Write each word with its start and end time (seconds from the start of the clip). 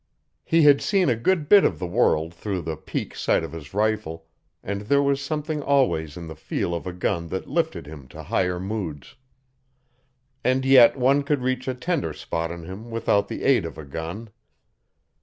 He 0.43 0.63
had 0.63 0.81
seen 0.81 1.09
a 1.09 1.15
good 1.15 1.47
bit 1.47 1.63
of 1.63 1.77
the 1.77 1.85
world 1.85 2.33
through 2.33 2.63
the 2.63 2.75
peek 2.75 3.13
sight 3.13 3.43
of 3.43 3.51
his 3.51 3.71
rifle, 3.71 4.25
and 4.63 4.81
there 4.81 5.03
was 5.03 5.21
something 5.21 5.61
always 5.61 6.17
in 6.17 6.25
the 6.25 6.35
feel 6.35 6.73
of 6.73 6.87
a 6.87 6.91
gun 6.91 7.27
that 7.27 7.47
lifted 7.47 7.85
him 7.85 8.07
to 8.07 8.23
higher 8.23 8.59
moods. 8.59 9.15
And 10.43 10.65
yet 10.65 10.97
one 10.97 11.21
could 11.21 11.43
reach 11.43 11.67
a 11.67 11.75
tender 11.75 12.13
spot 12.13 12.49
in 12.49 12.63
him 12.63 12.89
without 12.89 13.27
the 13.27 13.43
aid 13.43 13.63
of 13.63 13.77
a 13.77 13.85
gun. 13.85 14.31